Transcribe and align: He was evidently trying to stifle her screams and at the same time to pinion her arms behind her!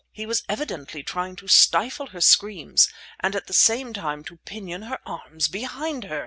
He 0.11 0.25
was 0.25 0.41
evidently 0.49 1.03
trying 1.03 1.35
to 1.35 1.47
stifle 1.47 2.07
her 2.07 2.21
screams 2.21 2.87
and 3.19 3.35
at 3.35 3.45
the 3.45 3.53
same 3.53 3.93
time 3.93 4.23
to 4.23 4.37
pinion 4.37 4.81
her 4.81 4.97
arms 5.05 5.47
behind 5.47 6.05
her! 6.05 6.19